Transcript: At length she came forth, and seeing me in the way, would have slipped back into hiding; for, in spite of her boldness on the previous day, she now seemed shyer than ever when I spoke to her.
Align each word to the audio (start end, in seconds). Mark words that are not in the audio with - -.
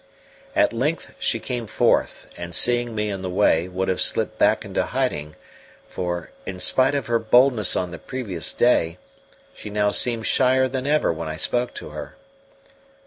At 0.55 0.73
length 0.73 1.13
she 1.19 1.39
came 1.39 1.67
forth, 1.67 2.25
and 2.35 2.55
seeing 2.55 2.95
me 2.95 3.11
in 3.11 3.21
the 3.21 3.29
way, 3.29 3.67
would 3.67 3.87
have 3.87 4.01
slipped 4.01 4.39
back 4.39 4.65
into 4.65 4.83
hiding; 4.83 5.35
for, 5.87 6.31
in 6.43 6.57
spite 6.57 6.95
of 6.95 7.05
her 7.05 7.19
boldness 7.19 7.75
on 7.75 7.91
the 7.91 7.99
previous 7.99 8.51
day, 8.51 8.97
she 9.53 9.69
now 9.69 9.91
seemed 9.91 10.25
shyer 10.25 10.67
than 10.67 10.87
ever 10.87 11.13
when 11.13 11.27
I 11.27 11.35
spoke 11.37 11.75
to 11.75 11.89
her. 11.89 12.15